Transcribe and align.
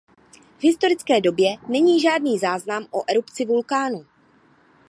V 0.59 0.63
historické 0.63 1.21
době 1.21 1.55
není 1.67 1.99
žádný 2.01 2.39
záznam 2.39 2.85
o 2.91 3.03
erupci 3.11 3.45
vulkánu. 3.45 4.05